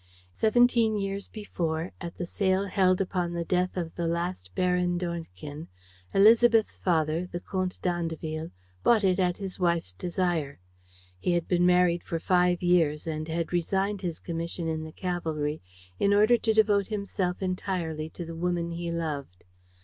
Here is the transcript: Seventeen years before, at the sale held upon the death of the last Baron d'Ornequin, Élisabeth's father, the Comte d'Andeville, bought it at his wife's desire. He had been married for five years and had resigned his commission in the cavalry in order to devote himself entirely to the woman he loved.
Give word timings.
Seventeen 0.31 0.97
years 0.97 1.27
before, 1.27 1.91
at 2.01 2.15
the 2.17 2.25
sale 2.25 2.65
held 2.65 2.99
upon 3.01 3.33
the 3.33 3.45
death 3.45 3.77
of 3.77 3.93
the 3.93 4.07
last 4.07 4.55
Baron 4.55 4.97
d'Ornequin, 4.97 5.67
Élisabeth's 6.11 6.79
father, 6.79 7.27
the 7.27 7.39
Comte 7.39 7.77
d'Andeville, 7.83 8.49
bought 8.81 9.03
it 9.03 9.19
at 9.19 9.37
his 9.37 9.59
wife's 9.59 9.93
desire. 9.93 10.59
He 11.19 11.33
had 11.33 11.47
been 11.47 11.67
married 11.67 12.01
for 12.03 12.19
five 12.19 12.63
years 12.63 13.05
and 13.05 13.27
had 13.27 13.53
resigned 13.53 14.01
his 14.01 14.17
commission 14.17 14.67
in 14.67 14.85
the 14.85 14.91
cavalry 14.91 15.61
in 15.99 16.15
order 16.15 16.35
to 16.35 16.51
devote 16.51 16.87
himself 16.87 17.39
entirely 17.43 18.09
to 18.09 18.25
the 18.25 18.35
woman 18.35 18.71
he 18.71 18.91
loved. 18.91 19.45